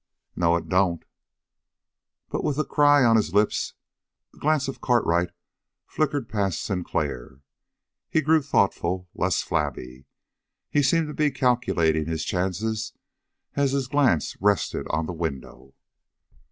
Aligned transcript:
"No, 0.35 0.55
it 0.55 0.67
don't!" 0.67 1.05
But 2.29 2.43
with 2.43 2.55
the 2.57 2.65
cry 2.65 3.03
on 3.03 3.17
his 3.17 3.35
lips, 3.35 3.75
the 4.31 4.39
glance 4.39 4.67
of 4.67 4.81
Cartwright 4.81 5.29
flickered 5.85 6.27
past 6.27 6.63
Sinclair. 6.63 7.41
He 8.09 8.21
grew 8.21 8.41
thoughtful, 8.41 9.07
less 9.13 9.43
flabby. 9.43 10.07
He 10.71 10.81
seemed 10.81 11.05
to 11.09 11.13
be 11.13 11.29
calculating 11.29 12.07
his 12.07 12.25
chances 12.25 12.93
as 13.53 13.73
his 13.73 13.87
glance 13.87 14.35
rested 14.41 14.87
on 14.89 15.05
the 15.05 15.13
window. 15.13 15.75